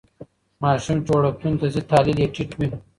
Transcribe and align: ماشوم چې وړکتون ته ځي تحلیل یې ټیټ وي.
ماشوم 0.61 0.97
چې 1.05 1.11
وړکتون 1.13 1.53
ته 1.59 1.65
ځي 1.73 1.81
تحلیل 1.91 2.17
یې 2.21 2.27
ټیټ 2.35 2.51
وي. 2.57 2.67